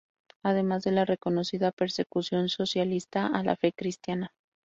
Además 0.41 0.83
de 0.83 0.93
la 0.93 1.05
reconocida 1.05 1.71
persecución 1.71 2.49
socialista 2.49 3.27
a 3.27 3.43
la 3.43 3.55
fe 3.55 3.71
cristiana. 3.71 4.33